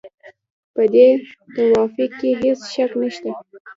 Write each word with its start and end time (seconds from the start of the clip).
په 0.73 0.83
دې 0.93 1.07
توافق 1.55 2.11
کې 2.19 2.29
هېڅ 2.41 2.59
شک 2.73 2.91
نشته. 3.01 3.29